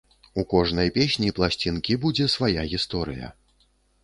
[0.43, 3.31] У кожнай песні пласцінкі будзе свая гісторыя.